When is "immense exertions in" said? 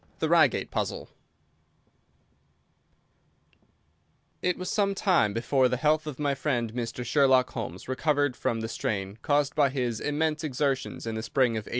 9.99-11.13